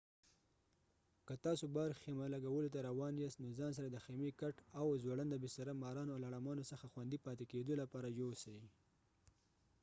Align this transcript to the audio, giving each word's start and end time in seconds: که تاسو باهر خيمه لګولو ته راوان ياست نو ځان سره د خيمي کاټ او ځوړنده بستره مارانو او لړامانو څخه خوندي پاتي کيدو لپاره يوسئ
که 1.25 1.33
تاسو 1.45 1.65
باهر 1.75 1.93
خيمه 2.01 2.25
لګولو 2.35 2.71
ته 2.73 2.79
راوان 2.87 3.13
ياست 3.23 3.37
نو 3.43 3.49
ځان 3.59 3.71
سره 3.77 3.87
د 3.91 3.97
خيمي 4.05 4.31
کاټ 4.41 4.57
او 4.79 4.87
ځوړنده 5.03 5.37
بستره 5.43 5.73
مارانو 5.83 6.13
او 6.13 6.23
لړامانو 6.25 6.67
څخه 6.71 6.85
خوندي 6.93 7.17
پاتي 7.25 7.45
کيدو 7.51 7.73
لپاره 7.81 8.15
يوسئ 8.19 8.57